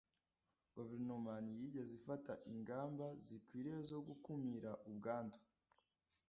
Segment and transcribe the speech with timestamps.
[0.75, 5.37] Guverinoma ntiyigeze ifata ingamba zikwiye zo gukumira ubwandu.